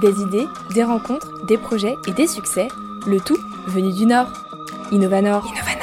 [0.00, 2.68] Des idées, des rencontres, des projets et des succès,
[3.06, 4.32] le tout venu du Nord.
[4.92, 5.46] Innovanor.
[5.46, 5.80] Innovanor.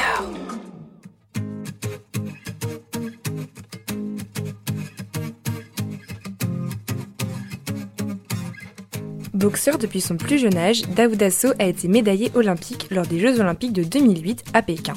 [9.35, 13.39] Boxeur depuis son plus jeune âge, Daoud Asso a été médaillé olympique lors des Jeux
[13.39, 14.95] olympiques de 2008 à Pékin.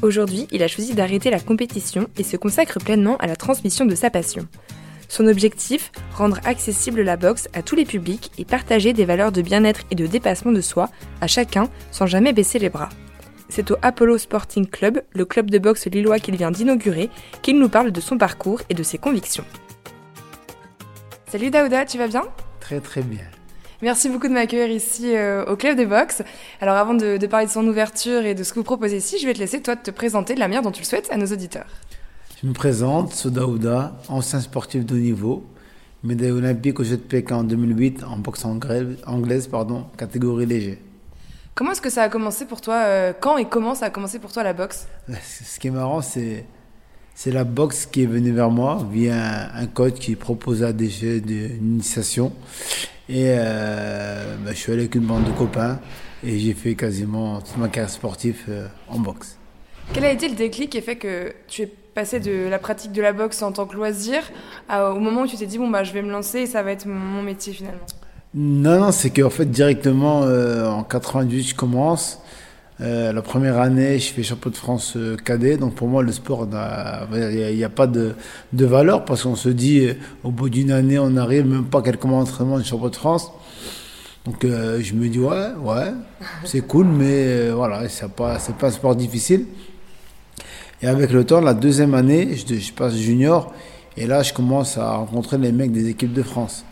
[0.00, 3.94] Aujourd'hui, il a choisi d'arrêter la compétition et se consacre pleinement à la transmission de
[3.94, 4.48] sa passion.
[5.08, 9.42] Son objectif Rendre accessible la boxe à tous les publics et partager des valeurs de
[9.42, 10.88] bien-être et de dépassement de soi
[11.20, 12.88] à chacun sans jamais baisser les bras.
[13.48, 17.10] C'est au Apollo Sporting Club, le club de boxe lillois qu'il vient d'inaugurer,
[17.42, 19.44] qu'il nous parle de son parcours et de ses convictions.
[21.30, 22.22] Salut Daouda, tu vas bien?
[22.60, 23.24] Très très bien.
[23.82, 26.22] Merci beaucoup de m'accueillir ici euh, au Club de Boxe.
[26.60, 29.18] Alors avant de, de, parler de son ouverture et de ce que vous proposez ici,
[29.20, 31.16] je vais te laisser toi te présenter de la manière dont tu le souhaites à
[31.16, 31.66] nos auditeurs.
[32.42, 35.46] Je me présente, Sodaouda, ancien sportif de haut niveau,
[36.02, 40.82] médaille olympique aux Jeux de Pékin en 2008 en boxe anglaise, pardon, catégorie léger.
[41.54, 44.18] Comment est-ce que ça a commencé pour toi euh, Quand et comment ça a commencé
[44.18, 44.86] pour toi la boxe?
[45.22, 46.44] Ce qui est marrant, c'est
[47.14, 51.22] c'est la boxe qui est venue vers moi via un, coach qui proposa des jeux
[51.22, 52.34] d'initiation.
[53.08, 55.80] Et euh, bah, je suis allé avec une bande de copains
[56.22, 59.35] et j'ai fait quasiment toute ma carrière sportive euh, en boxe.
[59.92, 63.00] Quel a été le déclic qui fait que tu es passé de la pratique de
[63.00, 64.20] la boxe en tant que loisir
[64.70, 66.72] au moment où tu t'es dit bon bah je vais me lancer et ça va
[66.72, 67.86] être mon métier finalement?
[68.34, 72.20] Non non c'est qu'en fait directement euh, en 98 je commence.
[72.82, 75.56] Euh, la première année, je fais champion de France euh, cadet.
[75.56, 76.46] Donc pour moi, le sport,
[77.14, 78.14] il n'y a, pas de,
[78.52, 79.88] de valeur parce qu'on se dit,
[80.22, 83.32] au bout d'une année, on n'arrive même pas quelques mois d'entraînement de champion de France.
[84.26, 85.94] Donc je me dis, ouais, ouais,
[86.44, 89.46] c'est cool, mais voilà, c'est pas, pas un sport difficile.
[90.82, 93.52] Et avec le temps, la deuxième année, je, passe junior,
[93.96, 96.64] et là, je commence à rencontrer les mecs des équipes de France.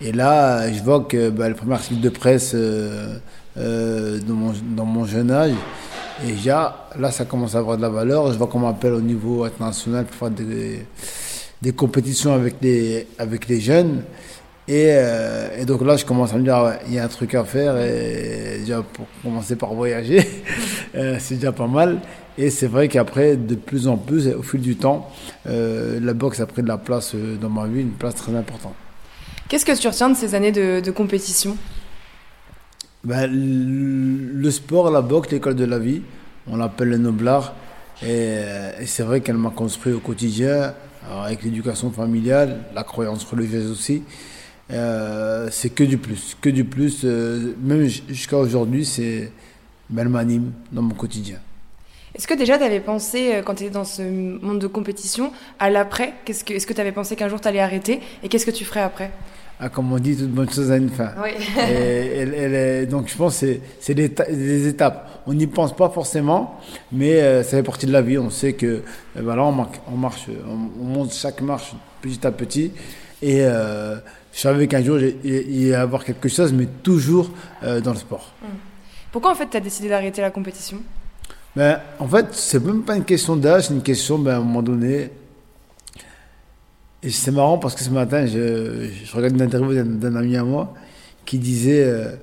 [0.00, 3.18] Et là, je vois que bah, le premier article de presse euh,
[3.56, 5.52] euh, dans, mon, dans, mon, jeune âge,
[6.24, 8.32] et déjà, là, ça commence à avoir de la valeur.
[8.32, 10.86] Je vois qu'on m'appelle au niveau international pour faire des,
[11.60, 14.02] des, compétitions avec les, avec les jeunes.
[14.68, 17.08] Et, euh, et, donc là, je commence à me dire, ouais, il y a un
[17.08, 17.76] truc à faire.
[17.78, 20.24] Et déjà, pour commencer par voyager,
[20.94, 21.98] euh, c'est déjà pas mal.
[22.36, 25.10] Et c'est vrai qu'après, de plus en plus, au fil du temps,
[25.46, 28.34] euh, la boxe a pris de la place euh, dans ma vie, une place très
[28.34, 28.74] importante.
[29.48, 31.56] Qu'est-ce que tu retiens de ces années de, de compétition?
[33.04, 36.02] Ben, Le sport, la boxe, l'école de la vie,
[36.48, 37.54] on l'appelle le noblard.
[38.02, 40.74] Et, euh, et c'est vrai qu'elle m'a construit au quotidien,
[41.10, 44.02] avec l'éducation familiale, la croyance religieuse aussi.
[44.70, 47.02] Euh, c'est que du plus, que du plus.
[47.04, 49.30] Euh, même jusqu'à aujourd'hui, c'est,
[49.90, 51.38] ben, elle m'anime dans mon quotidien.
[52.14, 55.32] Est-ce que déjà tu avais pensé, euh, quand tu étais dans ce monde de compétition,
[55.58, 58.52] à l'après Est-ce que tu avais pensé qu'un jour tu allais arrêter Et qu'est-ce que
[58.52, 59.10] tu ferais après?
[59.58, 61.10] Ah, Comme on dit, toute bonne chose a une fin.
[61.20, 61.30] Oui.
[61.68, 65.22] et, donc je pense que c'est des, étapes.
[65.26, 66.60] On n'y pense pas forcément,
[66.92, 68.18] mais euh, ça fait partie de la vie.
[68.18, 68.82] On sait que euh,
[69.16, 72.72] voilà, on, on, marche, on, monte chaque marche petit à petit.
[73.22, 74.00] Et je
[74.40, 77.30] savais qu'un jour il y avoir quelque chose, mais toujours
[77.62, 78.34] dans le sport.
[78.42, 78.50] Hum.
[79.10, 80.78] Pourquoi en fait tu as décidé d'arrêter la compétition?
[81.56, 84.40] Ben, en fait, c'est même pas une question d'âge, c'est une question, ben, à un
[84.40, 85.10] moment donné.
[87.02, 90.44] Et c'est marrant parce que ce matin, je, je regarde une interview d'un ami à
[90.44, 90.74] moi
[91.24, 92.16] qui disait euh,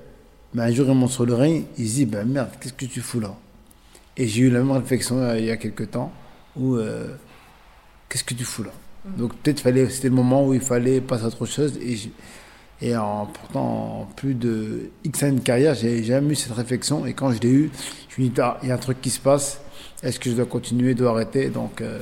[0.53, 2.86] ben, un jour, il monte sur le ring, il se dit ben, Merde, qu'est-ce que
[2.86, 3.36] tu fous là?
[4.18, 6.12] Et j'ai eu la même réflexion euh, il y a quelques temps
[6.56, 7.16] où euh,
[8.12, 8.72] Qu'est-ce que tu fous là?
[9.06, 9.18] Mmh.
[9.18, 11.78] Donc, peut-être fallait, c'était le moment où il fallait passer à autre chose.
[11.78, 11.96] Et
[12.81, 17.06] et en pourtant plus de X années de carrière, j'ai jamais eu cette réflexion.
[17.06, 17.72] Et quand je l'ai eu,
[18.09, 19.62] je me dis, ah, il y a un truc qui se passe.
[20.02, 21.50] Est-ce que je dois continuer, dois arrêter?
[21.50, 22.00] Donc, euh,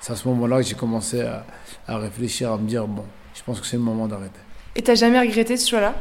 [0.00, 1.46] c'est à ce moment-là que j'ai commencé à,
[1.86, 4.40] à, réfléchir, à me dire, bon, je pense que c'est le moment d'arrêter.
[4.76, 5.94] Et tu n'as jamais regretté ce choix-là?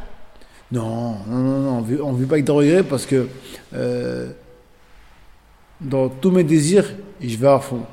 [0.73, 3.29] Non, non, non, non, on ne vit pas avec de regrets parce que
[3.73, 4.29] euh,
[5.79, 6.85] dans tous mes désirs,
[7.21, 7.83] je vais à fond.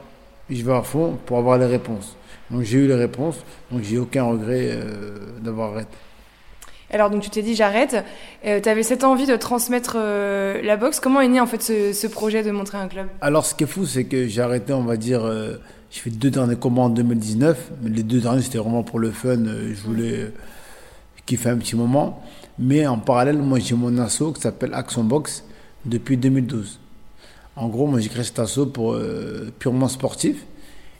[0.51, 2.17] Je vais à fond pour avoir les réponses.
[2.51, 3.37] Donc j'ai eu les réponses,
[3.71, 5.97] donc j'ai aucun regret euh, d'avoir arrêté.
[6.95, 7.97] Alors donc tu t'es dit j'arrête.
[8.47, 11.01] Euh, tu avais cette envie de transmettre euh, la boxe.
[11.01, 13.09] Comment est né en fait ce, projet de montrer un club?
[13.21, 15.57] Alors ce qui est fou, c'est que j'ai arrêté, on va dire, euh,
[15.91, 17.73] j'ai fait deux derniers combats en 2019.
[17.83, 19.39] Mais les deux derniers, c'était vraiment pour le fun.
[19.45, 20.31] je voulais
[21.27, 22.23] kiffer un petit moment.
[22.61, 25.43] Mais en parallèle, moi j'ai mon asso qui s'appelle Action Box
[25.85, 26.79] depuis 2012.
[27.57, 28.97] En gros, moi j'ai créé cet asso pour
[29.59, 30.47] purement sportif.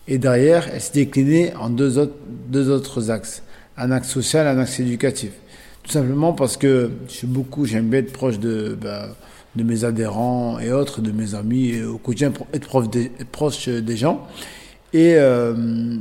[0.09, 2.17] Et derrière, elle s'est déclinée en deux autres,
[2.49, 3.45] deux autres axes.
[3.77, 5.31] Un axe social, un axe éducatif.
[5.85, 9.11] Tout simplement parce que je beaucoup, j'aime bien être proche de, ben,
[9.55, 13.69] de mes adhérents et autres, de mes amis, et au quotidien, être proche des, proche
[13.69, 14.27] des gens.
[14.95, 15.99] Et euh,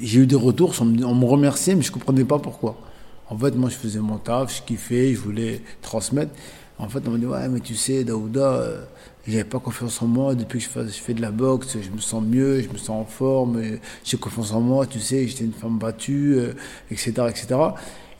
[0.00, 2.76] j'ai eu des retours, on me, remerciait, mais je ne comprenais pas pourquoi.
[3.30, 6.32] En fait, moi, je faisais mon taf, je kiffais, je voulais transmettre.
[6.78, 8.82] En fait, on m'a dit, ouais, mais tu sais, Daouda, euh,
[9.28, 10.34] j'avais pas confiance en moi.
[10.34, 12.78] Depuis que je fais, je fais, de la boxe, je me sens mieux, je me
[12.78, 13.62] sens en forme,
[14.04, 16.36] j'ai confiance en moi, tu sais, j'étais une femme battue,
[16.90, 17.56] etc., euh, etc.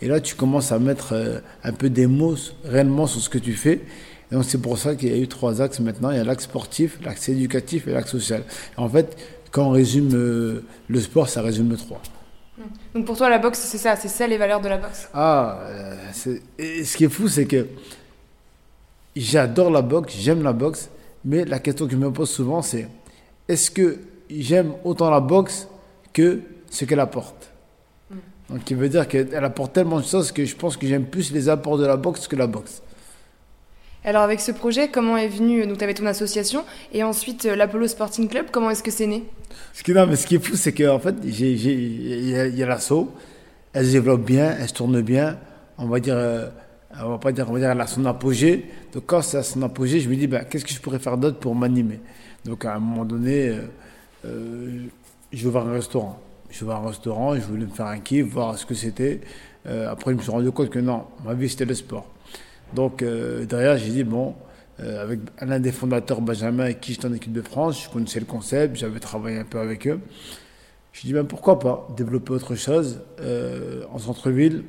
[0.01, 3.39] Et là, tu commences à mettre euh, un peu des mots réellement sur ce que
[3.39, 3.81] tu fais.
[4.31, 6.11] Et donc, c'est pour ça qu'il y a eu trois axes maintenant.
[6.11, 8.43] Il y a l'axe sportif, l'axe éducatif et l'axe social.
[8.77, 9.17] en fait,
[9.51, 10.11] quand on résume
[10.89, 12.03] le sport, ça résume le trois.
[12.95, 15.09] Donc pour toi, la boxe, c'est ça, c'est ça les valeurs de la boxe?
[15.13, 15.61] Ah,
[16.13, 17.67] ce qui est fou, c'est que
[19.15, 20.89] j'adore la boxe, j'aime la boxe,
[21.25, 22.89] mais la question que je me pose souvent, c'est
[23.49, 23.99] est-ce que
[24.31, 25.69] j'aime autant la boxe
[26.13, 26.41] que
[26.71, 27.51] ce qu'elle apporte?
[27.51, 27.56] hmm.
[28.51, 31.33] Donc, il veut dire qu'elle apporte tellement de choses que je pense que j'aime plus
[31.33, 32.83] les apports de la boxe que la boxe.
[34.05, 37.57] Alors, avec ce projet, comment est venu Donc, tu avais ton association et ensuite euh,
[37.57, 39.25] l'Apollo Sporting Club, comment est-ce que c'est né?
[39.73, 42.69] Ce qui, non, mais ce qui est fou, c'est qu'en fait, il y a, a
[42.69, 43.13] l'assaut,
[43.73, 45.39] elle se développe bien, elle se tourne bien,
[45.77, 46.15] on va dire.
[46.17, 46.49] Euh,
[47.05, 48.65] on va pas dire, on va dire, elle a son apogée.
[48.93, 51.19] Donc quand c'est à son apogée, je me dis, ben, qu'est-ce que je pourrais faire
[51.19, 52.01] d'autre pour m'animer?
[52.45, 53.61] Donc à un moment donné, euh,
[54.25, 54.87] euh,
[55.33, 56.19] je vais voir un restaurant.
[56.57, 59.21] Je vais voir un restaurant, je voulais me faire un kiff, voir ce que c'était.
[59.67, 62.07] Euh, après, je me suis rendu compte que non, ma vie c'était le sport.
[62.73, 64.35] Donc derrière, j'ai dit, bon,
[64.79, 68.27] avec l'un des fondateurs, Benjamin, avec qui j'étais en équipe de France, je connaissais le
[68.27, 70.01] concept, j'avais travaillé un peu avec eux.
[70.93, 73.01] Je dit, ben, pourquoi pas développer autre chose
[73.93, 74.65] en centre-ville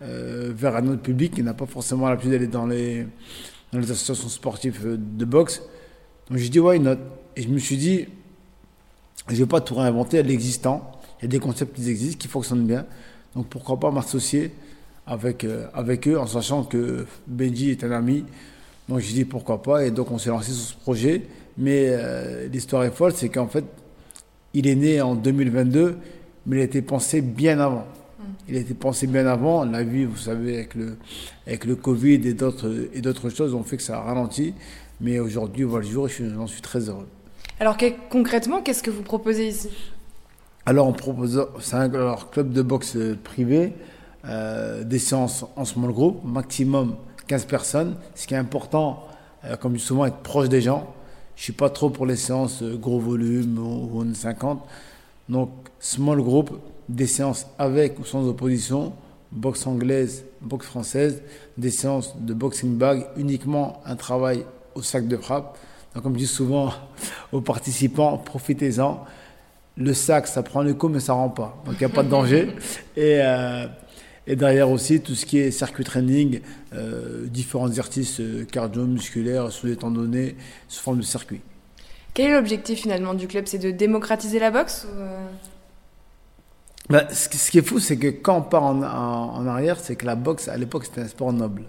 [0.00, 3.04] euh, vers un autre public qui n'a pas forcément l'habitude d'aller dans les,
[3.72, 5.60] dans les associations sportives euh, de boxe.
[6.30, 6.98] Donc j'ai dit why not?
[7.34, 8.06] Et je me suis dit,
[9.26, 10.92] je ne vais pas tout réinventer à l'existant.
[11.20, 12.86] Il y a des concepts qui existent, qui fonctionnent bien.
[13.34, 14.52] Donc pourquoi pas m'associer
[15.06, 18.24] avec, euh, avec eux en sachant que Benji est un ami.
[18.88, 19.84] Donc j'ai dit pourquoi pas.
[19.84, 21.22] Et donc on s'est lancé sur ce projet.
[21.56, 21.92] Mais
[22.52, 23.64] l'histoire est folle, c'est qu'en fait,
[24.54, 25.98] il est né en 2022,
[26.46, 27.84] mais il a été pensé bien avant.
[28.48, 29.64] Il a été pensé bien avant.
[29.64, 30.96] La vie, vous savez, avec le,
[31.46, 34.54] avec le Covid et d'autres, et d'autres choses, ont fait que ça a ralenti.
[35.00, 37.06] Mais aujourd'hui, on voit le jour et j'en suis très heureux.
[37.60, 37.76] Alors,
[38.10, 39.68] concrètement, qu'est-ce que vous proposez ici?
[40.68, 41.88] Alors, on propose, c'est un
[42.30, 43.72] club de boxe privé,
[44.26, 47.96] euh, des séances en small group, maximum 15 personnes.
[48.14, 49.06] Ce qui est important,
[49.46, 50.92] euh, comme souvent, être proche des gens.
[51.36, 54.62] Je suis pas trop pour les séances euh, gros volume ou, ou 50.
[55.30, 55.48] Donc,
[55.80, 58.92] small group, des séances avec ou sans opposition,
[59.32, 61.22] boxe anglaise, boxe française,
[61.56, 64.44] des séances de boxing bag, uniquement un travail
[64.74, 65.56] au sac de frappe.
[65.94, 66.74] Donc, comme je dis souvent
[67.32, 69.06] aux participants, profitez-en.
[69.78, 71.56] Le sac, ça prend le coup, mais ça rend pas.
[71.64, 72.48] Donc, il n'y a pas de danger.
[72.96, 73.66] Et, euh,
[74.26, 76.40] et, derrière aussi, tout ce qui est circuit training,
[76.74, 80.36] euh, différents exercices euh, cardio-musculaires sous les tendonnés,
[80.66, 81.40] sous forme de circuit.
[82.12, 83.44] Quel est l'objectif finalement du club?
[83.46, 84.86] C'est de démocratiser la boxe
[86.90, 90.06] bah, ce, qui est fou, c'est que quand on part en, en, arrière, c'est que
[90.06, 91.64] la boxe, à l'époque, c'était un sport noble.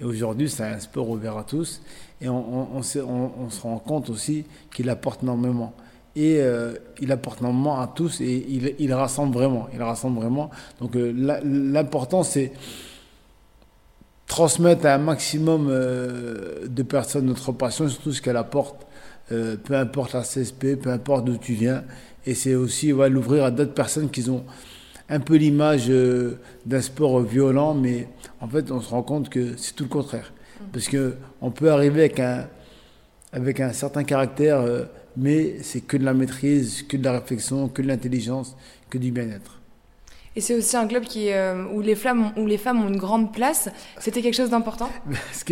[0.00, 1.80] Et aujourd'hui, c'est un sport ouvert à tous.
[2.20, 4.44] Et on, on, on se rend compte aussi
[4.74, 5.74] qu'il apporte énormément.
[6.18, 9.68] Et euh, il apporte énormément à tous et il, il, rassemble vraiment.
[9.72, 10.50] Il rassemble vraiment.
[10.80, 11.12] Donc euh,
[11.44, 12.50] l'important, c'est
[14.26, 18.84] transmettre à un maximum euh, de personnes notre passion, surtout ce qu'elle apporte.
[19.28, 21.84] peu importe la CSP, peu importe d'où tu viens.
[22.26, 24.44] Et c'est aussi ouais, l'ouvrir à d'autres personnes qui ont
[25.08, 25.88] un peu l'image
[26.66, 28.08] d'un sport violent, mais
[28.40, 30.32] en fait, on se rend compte que c'est tout le contraire.
[30.32, 30.64] Mm.
[30.72, 32.48] Parce qu'on peut arriver avec un,
[33.32, 34.64] avec un certain caractère,
[35.18, 38.56] mais c'est que de la maîtrise, que de la réflexion, que de l'intelligence,
[38.88, 39.60] que du bien-être.
[40.36, 42.98] Et c'est aussi un club qui, euh, où, les femmes, où les femmes ont une
[42.98, 43.68] grande place.
[43.98, 44.90] C'était quelque chose d'important?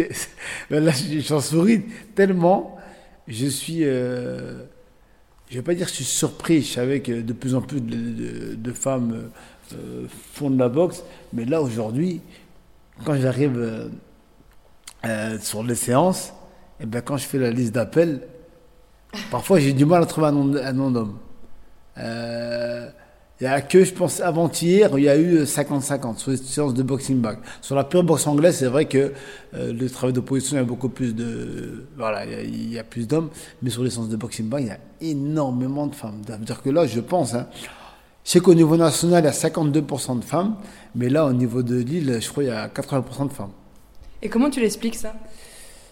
[0.70, 1.82] Ben Là, j'en souris
[2.14, 2.76] tellement.
[3.26, 3.84] Je suis
[5.48, 7.60] je ne vais pas dire que je suis surpris, je savais que de plus en
[7.60, 9.30] plus de, femmes
[9.72, 12.20] euh, font de la boxe, mais là aujourd'hui,
[13.04, 13.88] quand j'arrive euh,
[15.04, 16.32] euh, sur les séances,
[16.80, 18.22] et eh bien quand je fais la liste d'appels,
[19.30, 21.18] parfois j'ai du mal à trouver un nom, d'homme.
[23.38, 26.72] Il n'y a que, je pense, avant-hier, il y a eu 50-50 sur les séances
[26.72, 27.38] de boxing bag.
[27.60, 29.12] Sur la pure boxe anglaise, c'est vrai que
[29.52, 31.84] euh, le travail d'opposition, il y a beaucoup plus de.
[31.98, 33.28] Voilà, il y a, plus d'hommes.
[33.60, 36.22] Mais sur les séances de boxing bag, il y a énormément de femmes.
[36.26, 37.46] Ça veut dire que là, je pense, hein,
[38.24, 40.56] c'est qu'au niveau national, il y a 52% de femmes.
[40.94, 43.52] Mais là, au niveau de l'île, je crois qu'il y a 80% de femmes.
[44.22, 45.14] Et comment tu l'expliques ça?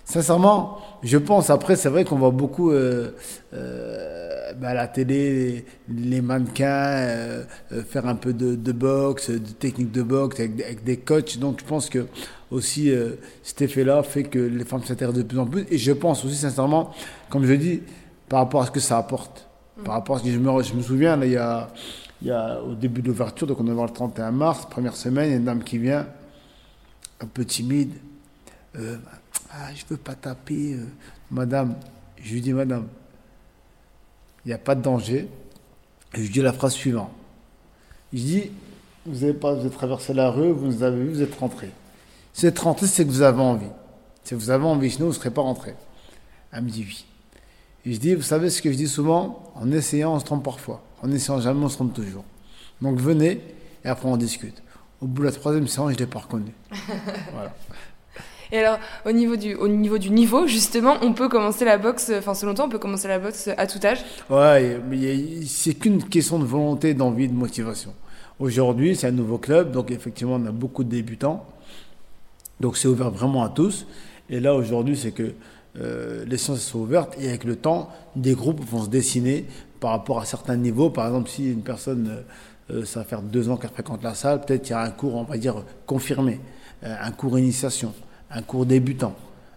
[0.05, 3.11] Sincèrement, je pense, après, c'est vrai qu'on voit beaucoup euh,
[3.55, 7.45] euh, bah, à la télé les, mannequins euh,
[7.89, 11.39] faire un peu de, boxe, de technique de boxe avec, des coachs.
[11.39, 12.07] Donc je pense que
[12.51, 12.93] aussi
[13.43, 15.67] cet effet-là fait que les femmes s'intéressent de plus en plus.
[15.71, 16.93] Et je pense aussi, sincèrement,
[17.31, 17.81] comme je dis,
[18.29, 19.49] par rapport à ce que ça apporte.
[19.85, 21.69] Par rapport à ce que je me, je me souviens, là, il y a
[22.25, 24.97] il y a au début de l'ouverture, donc on va voir le 31 mars, première
[24.97, 26.07] semaine, il y a une dame qui vient,
[27.21, 27.93] un peu timide.
[28.77, 28.97] Euh,
[29.55, 30.75] ah, je veux pas taper.
[30.75, 30.87] euh.
[31.31, 31.75] Madame,
[32.23, 32.87] je lui dis, madame,
[34.45, 35.29] il n'y a pas de danger.
[36.15, 37.11] Et je lui dis la phrase suivante.
[38.13, 38.51] Je dis,
[39.07, 41.71] vous avez pas, vous avez traversé la rue, vous nous avez vu, vous êtes rentré.
[42.33, 43.71] Si vous êtes rentré, c'est que vous avez envie.
[44.25, 45.75] Si vous avez envie, sinon vous ne serez pas rentré.
[46.53, 47.05] Elle me dit oui.
[47.85, 49.53] Et je dis, vous savez ce que je dis souvent?
[49.57, 50.83] En essayant, on se trompe parfois.
[51.03, 52.25] En essayant jamais, on se trompe toujours.
[52.81, 53.41] Donc venez
[53.85, 54.63] et après on discute.
[55.01, 56.53] Au bout de la troisième séance, je ne l'ai pas reconnu.
[57.33, 57.55] voilà.
[58.53, 62.13] Et alors, au niveau, du, au niveau du niveau, justement, on peut commencer la boxe,
[62.17, 64.05] enfin selon toi, on peut commencer la boxe à tout âge?
[64.31, 64.81] Ouais,
[65.47, 67.95] c'est qu'une question de volonté, d'envie, de motivation.
[68.39, 71.47] Aujourd'hui, c'est un nouveau club, donc effectivement, on a beaucoup de débutants.
[72.61, 73.87] Donc c'est ouvert vraiment à tous.
[74.31, 75.35] Et là, aujourd'hui, c'est que
[75.81, 79.45] euh, les séances sont ouvertes et avec le temps, des groupes vont se dessiner
[79.81, 80.91] par rapport à certains niveaux.
[80.91, 82.25] Par exemple, si une personne,
[82.71, 84.81] euh, euh, ça va faire deux ans qu'elle fréquente la salle, peut-être il y a
[84.81, 86.41] un cours, on va dire, confirmé,
[86.85, 87.93] euh, un cours initiation,
[88.35, 89.15] un cours débutant.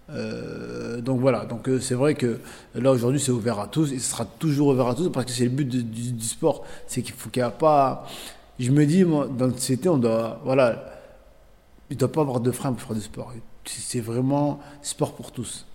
[0.09, 2.39] Euh, donc voilà, donc euh, c'est vrai que
[2.73, 5.33] là aujourd'hui c'est ouvert à tous et ce sera toujours ouvert à tous parce que
[5.33, 8.07] c'est le but de- du, du sport, c'est qu'il faut qu'il n'y a pas.
[8.57, 10.39] Je me dis, moi, dans notre société, on doit.
[10.45, 10.83] Voilà,
[11.89, 13.33] il ne doit pas avoir de frein pour faire du sport.
[13.65, 15.65] C'est vraiment sport pour tous.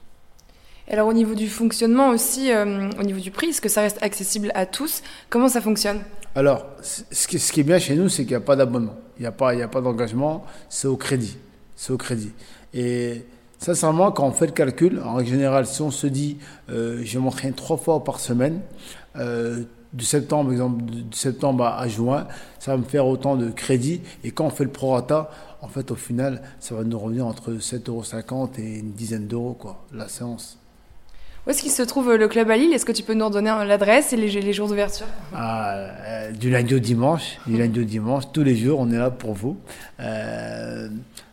[0.88, 4.02] Alors, au niveau du fonctionnement aussi, euh, au niveau du prix, est-ce que ça reste
[4.02, 5.02] accessible à tous?
[5.30, 6.00] Comment ça fonctionne?
[6.34, 8.96] Alors, ce qui, ce qui est bien chez nous, c'est qu'il n'y a pas d'abonnement.
[9.18, 11.36] Il n'y a pas, il y a pas d'engagement, c'est au crédit.
[11.76, 12.32] C'est au crédit.
[12.74, 13.24] Et
[13.58, 16.38] sincèrement, quand on fait le calcul, en règle générale, si on se dit,
[16.70, 18.60] euh, je vais m'entraîner trois fois par semaine,
[19.16, 19.62] euh,
[19.92, 22.26] du septembre, exemple, de septembre à, à juin,
[22.58, 24.00] ça va me faire autant de crédit.
[24.24, 27.52] Et quand on fait le prorata, en fait, au final, ça va nous revenir entre
[27.52, 30.58] 7,50 euros et une dizaine d'euros, quoi, la séance.
[31.46, 32.72] Où est-ce qu'il se trouve euh, le club à Lille?
[32.72, 35.06] Est-ce que tu peux nous redonner euh, l'adresse et les, les jours d'ouverture?
[35.34, 38.98] Ah, euh, du lundi au dimanche, du lundi au dimanche, tous les jours, on est
[38.98, 39.56] là pour vous.
[39.98, 40.88] Euh,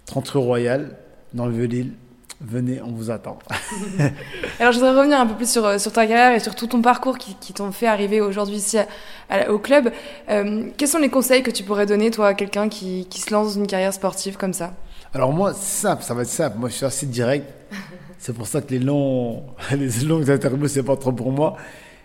[0.08, 0.96] 30 rue Royal,
[1.34, 1.94] dans le Vieux-Lille.
[2.42, 3.38] Venez, on vous attend.
[4.60, 6.68] Alors, je voudrais revenir un peu plus sur, euh, sur ta carrière et sur tout
[6.68, 8.88] ton parcours qui, qui t'ont fait arriver aujourd'hui ici à-
[9.30, 9.92] à- au club.
[10.30, 13.34] Euh, quels sont les conseils que tu pourrais donner, toi, à quelqu'un qui, qui se
[13.34, 14.74] lance dans une carrière sportive comme ça?
[15.14, 16.58] Alors moi, simple, ça va être simple.
[16.58, 17.46] Moi, je suis assez direct.
[18.20, 21.56] C'est pour ça que les longs, les longues interviews, c'est pas trop pour moi.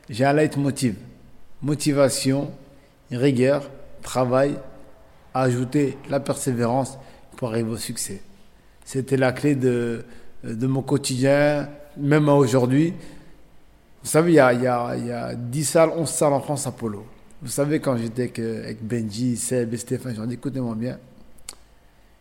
[0.08, 0.94] J'ai un leitmotiv.
[1.62, 2.50] Motivation,
[3.10, 3.68] rigueur,
[4.02, 4.54] travail,
[5.32, 6.98] ajouter la persévérance
[7.36, 8.20] pour arriver au succès.
[8.84, 10.04] C'était la clé de,
[10.44, 12.92] de mon quotidien, même à aujourd'hui.
[14.02, 16.32] Vous savez, il y a, il y, a, il y a 10 salles, 11 salles
[16.34, 17.06] en France à polo.
[17.40, 20.98] Vous savez, quand j'étais avec, avec Benji, Seb et Stéphane, j'ai dit écoutez-moi bien,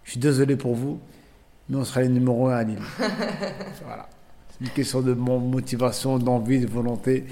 [0.04, 1.00] je suis désolé pour vous,
[1.70, 2.80] mais on sera les numéro un à Lille.
[3.86, 4.08] voilà.
[4.50, 7.26] C'est une question de mon motivation, d'envie, de volonté,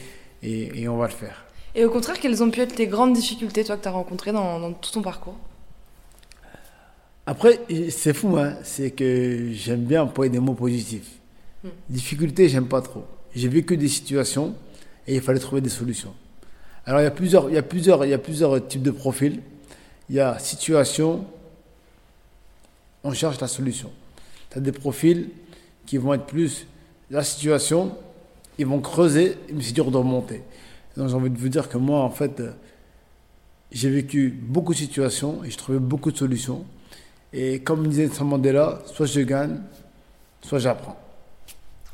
[0.43, 1.45] et, et on va le faire.
[1.75, 4.31] Et au contraire, quelles ont pu être les grandes difficultés, toi, que tu as rencontrées
[4.33, 5.37] dans, dans tout ton parcours?
[7.31, 7.61] Après,
[7.91, 11.07] c'est fou, hein, c'est que j'aime bien employer des mots positifs.
[11.63, 11.69] Hmm.
[11.87, 13.05] Difficulté, j'aime pas trop.
[13.33, 14.53] J'ai vécu des situations
[15.07, 16.13] et il fallait trouver des solutions.
[16.85, 18.91] Alors, il y a plusieurs, il y a plusieurs, il y a plusieurs types de
[18.91, 19.39] profils.
[20.09, 21.23] Il y a situation,
[23.05, 23.93] on cherche la solution.
[24.49, 25.29] Tu as des profils
[25.85, 26.67] qui vont être plus
[27.11, 27.95] la situation,
[28.57, 30.43] ils vont creuser, mais c'est dur de remonter.
[30.97, 32.51] Donc, j'ai envie de vous dire que moi, en fait, euh,
[33.71, 36.65] j'ai vécu beaucoup de situations et je trouvais beaucoup de solutions.
[37.33, 39.57] Et comme disait Nelson Mandela, soit je gagne,
[40.41, 40.97] soit j'apprends.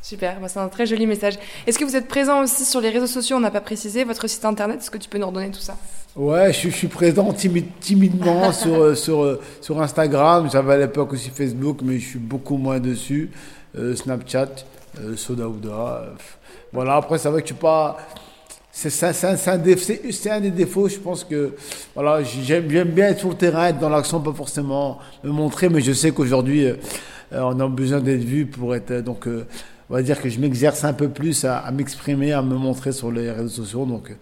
[0.01, 1.37] Super, bah, c'est un très joli message.
[1.67, 3.35] Est-ce que vous êtes présent aussi sur les réseaux sociaux?
[3.37, 4.79] On n'a pas précisé votre site internet.
[4.79, 5.75] Est-ce que tu peux nous redonner tout ça?
[6.15, 10.49] Ouais, je, suis- je suis présent timide- timidement sur, sur, sur Instagram.
[10.51, 13.29] J'avais à l'époque aussi Facebook, mais je suis beaucoup moins dessus.
[13.77, 14.47] Euh, Snapchat,
[15.01, 15.69] euh, Soda Ouda.
[15.69, 16.09] euh,
[16.71, 17.97] voilà, après, c'est vrai que je suis pas.
[18.79, 21.55] C'est un, des défauts, je pense que
[21.95, 25.67] voilà, j'aime j'aime bien être sur le terrain, être dans l'action, pas forcément me montrer,
[25.67, 26.75] mais je sais qu'aujourd'hui, euh,
[27.33, 28.91] euh, on a besoin d'être vu pour être.
[28.91, 29.47] euh, donc, euh,
[29.89, 32.91] on va dire que je m'exerce un peu plus à, à m'exprimer, à me montrer
[32.91, 33.85] sur les réseaux sociaux.
[33.85, 34.15] Donc, euh,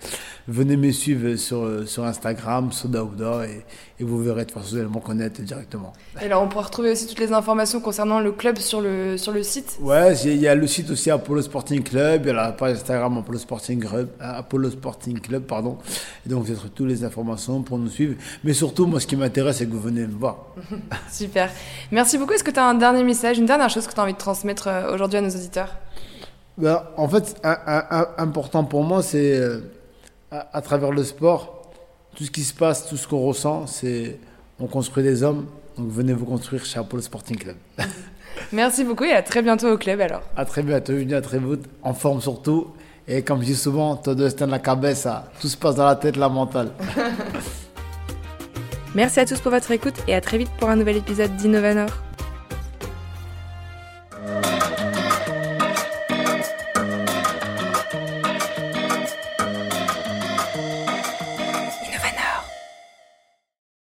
[0.48, 3.66] venez me suivre sur, euh, sur Instagram, Soda Ouda, et,
[4.00, 5.94] et vous verrez de toute façon, vous connaître directement.
[6.22, 9.32] Et alors, on pourra retrouver aussi toutes les informations concernant le club sur le, sur
[9.32, 9.78] le site.
[9.82, 12.76] Ouais, il y a le site aussi Apollo Sporting Club, il y a la page
[12.76, 15.80] Instagram Apollo Sporting Club, euh, Apollo Sporting Club, pardon.
[16.28, 18.16] Et donc, vous avez toutes les informations pour nous suivre.
[18.44, 20.46] Mais surtout, moi, ce qui m'intéresse, c'est que vous venez me voir.
[21.12, 21.50] Super.
[21.92, 22.34] Merci beaucoup.
[22.34, 24.18] Est-ce que tu as un dernier message, une dernière chose que tu as envie de
[24.18, 25.55] transmettre aujourd'hui à nos auditeurs?
[26.58, 29.60] Ben, en fait, un, un- un- important pour moi, c'est euh,
[30.32, 31.72] à, à travers le sport,
[32.16, 34.20] tout ce qui se passe, tout ce qu'on ressent, c'est
[34.60, 35.46] on construit des hommes.
[35.78, 37.58] Donc venez vous construire chez Apollo Sporting Club.
[38.54, 40.22] Merci beaucoup et à très bientôt au club alors.
[40.38, 42.68] À très bientôt, à très vite, en forme surtout.
[43.08, 45.96] Et comme je dis souvent, todo está en la cabeza, tout se passe dans la
[45.96, 46.70] tête, la mentale.
[48.96, 51.90] Merci à tous pour votre écoute et à très vite pour un nouvel épisode d'Innovanor.